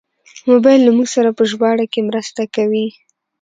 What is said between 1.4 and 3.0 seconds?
ژباړه کې مرسته کوي.